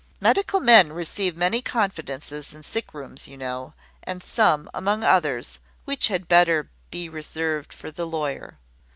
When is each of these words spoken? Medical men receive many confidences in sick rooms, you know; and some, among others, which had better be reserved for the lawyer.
Medical 0.19 0.59
men 0.59 0.91
receive 0.93 1.37
many 1.37 1.61
confidences 1.61 2.55
in 2.55 2.63
sick 2.63 2.91
rooms, 2.91 3.27
you 3.27 3.37
know; 3.37 3.75
and 4.01 4.19
some, 4.23 4.67
among 4.73 5.03
others, 5.03 5.59
which 5.85 6.07
had 6.07 6.27
better 6.27 6.71
be 6.89 7.07
reserved 7.07 7.71
for 7.71 7.91
the 7.91 8.07
lawyer. 8.07 8.57